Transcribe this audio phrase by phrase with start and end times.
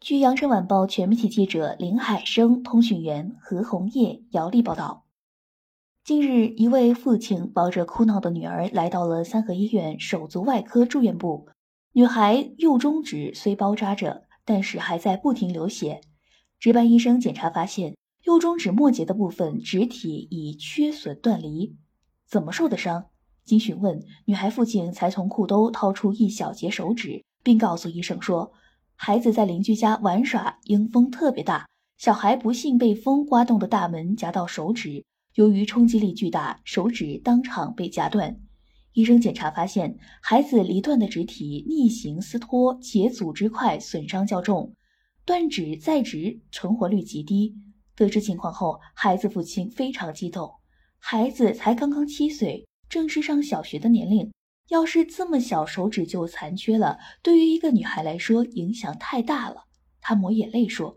[0.00, 5.04] 据《羊城晚报》全媒体记者林海生、通讯员何红叶、姚丽报道，
[6.04, 11.48] 近日，一位父亲抱着哭闹的女儿来到了三河医院手足外科住院部。
[11.94, 16.00] 女孩右中指虽包扎着，但是还在不停流血。
[16.60, 21.76] 值班医生检查发现，右中指末节的部分指体已缺损断离。
[22.24, 23.06] 怎么受的伤？
[23.44, 28.52] 经询问，女孩父亲才从裤兜掏出一小截手指，并告诉医生说。
[29.00, 38.40] 孩子在邻居家玩耍，因风特别大，小孩不幸被风刮动的大门夹到手指，由于冲击力巨大，手指当场被夹断。
[38.94, 44.74] 医生检查发现，孩子离断的指体逆行撕脱，且组织块损伤较重，
[45.24, 47.54] 断指再植存活率极低。
[47.94, 50.52] 得知情况后，孩子父亲非常激动。
[50.98, 54.28] 孩子才刚刚七岁，正是上小学的年龄。
[54.68, 59.64] 要是这么小手指就残缺了，对于一个女孩来说影响太大了。
[60.00, 60.96] 她抹眼泪说：“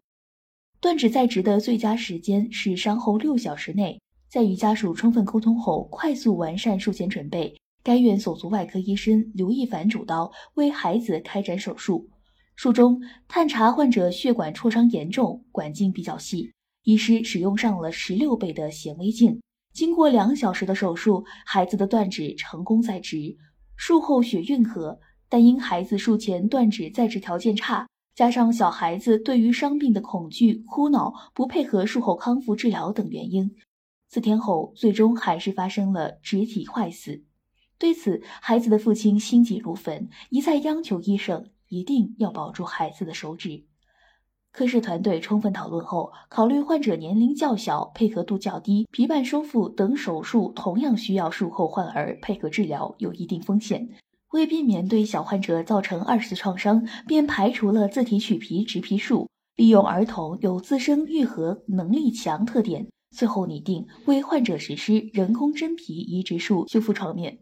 [0.81, 7.55] 断指再植的最佳时间是伤后六小时内，在与家属充分沟通后，快速完善术前准备。
[7.83, 12.09] 该院手足外科医生刘一凡主刀为孩子开展手术。
[12.55, 16.51] 术中探查患者血管挫伤严重，管径比较细，
[16.83, 19.41] 医师使用上了十六倍的显微镜。
[19.73, 23.37] 经过两小时的手术，孩子的断指成功再植。”
[23.83, 33.55] 术后血运和，但因孩子术前断指再植条件差，加上小孩子对于伤病的恐惧、哭闹、不配合术后康复治疗等原因，
[34.07, 37.23] 四天后最终还是发生了肢体坏死。
[37.79, 43.65] 对此，孩子的父亲心急如焚，一再央求医生一定要保住孩子的手指。
[44.51, 53.87] 科室团队充分讨论后，考虑患者年龄较小、配合度较低、皮瓣收复等手术同样需要术后患儿配合治疗，有一定风险。
[54.33, 67.39] 为避免对小患者造成二次创伤，便排除了自体取皮植皮术，利用儿童有自身愈合能力强特点，最后拟定为患者实施人工真皮移植术修复创面。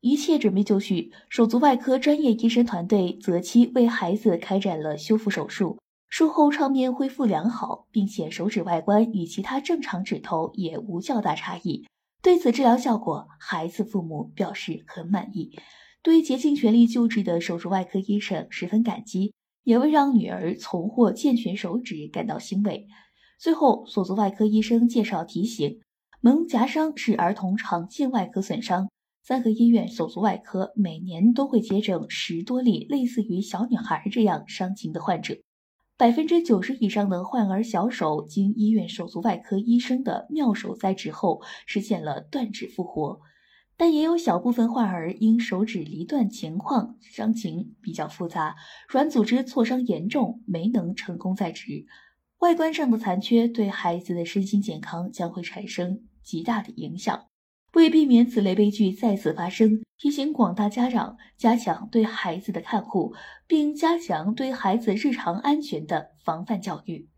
[0.00, 5.78] 一切准备就绪，手足外科专业医生团队择期为孩子开展了修复手术。
[6.12, 11.86] 术后创面恢复良好，并且手指外观与其他正常指头也无较大差异。
[12.20, 15.56] 对此治疗效果，孩子父母表示很满意，
[16.02, 19.32] 对竭尽全力救治的手术外科医生十分感激，
[19.64, 22.86] 也为让女儿重获健全手指感到欣慰。
[23.38, 25.80] 最后，手足外科医生介绍提醒：
[26.20, 28.90] 门夹伤是儿童常见外科损伤，
[29.24, 35.38] 三河医院手足外科每年都会接诊十多例类似于小女孩这样伤情的患者。
[35.96, 43.20] 百分之九十以上的患儿小手经医院手足外科医生的妙手再植后，实现了断指复活，
[43.76, 48.56] 但也有小部分患儿因手指离断情况伤情比较复杂，
[48.88, 51.86] 软组织挫伤严重，没能成功再植。
[52.38, 57.26] 外观上的残缺对孩子的身心健康将会产生极大的影响。
[57.74, 63.14] 为避免此类悲剧再次发生，提醒广大家长加强对孩子的看护，
[63.46, 67.08] 并加强对孩子日常安全的防范教育。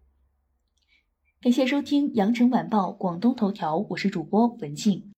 [1.41, 5.14] 感谢收听羊城晚报广东头条，我是主播文静。